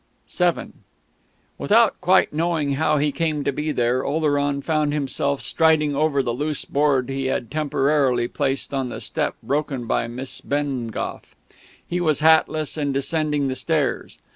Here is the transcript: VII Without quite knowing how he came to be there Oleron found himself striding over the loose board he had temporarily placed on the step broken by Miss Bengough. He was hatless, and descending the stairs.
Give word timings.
VII 0.31 0.71
Without 1.59 2.01
quite 2.01 2.33
knowing 2.33 2.71
how 2.71 2.97
he 2.97 3.11
came 3.11 3.43
to 3.43 3.51
be 3.51 3.71
there 3.71 4.03
Oleron 4.03 4.63
found 4.63 4.93
himself 4.93 5.43
striding 5.43 5.95
over 5.95 6.23
the 6.23 6.33
loose 6.33 6.65
board 6.65 7.07
he 7.09 7.27
had 7.27 7.51
temporarily 7.51 8.27
placed 8.27 8.73
on 8.73 8.89
the 8.89 8.99
step 8.99 9.35
broken 9.43 9.85
by 9.85 10.07
Miss 10.07 10.41
Bengough. 10.41 11.35
He 11.87 12.01
was 12.01 12.19
hatless, 12.21 12.77
and 12.77 12.91
descending 12.91 13.47
the 13.47 13.55
stairs. 13.55 14.17